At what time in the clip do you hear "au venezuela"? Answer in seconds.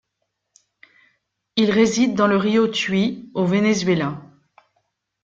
3.35-4.19